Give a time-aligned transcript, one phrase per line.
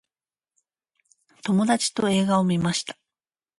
[1.43, 2.97] 友達と映画を観ました。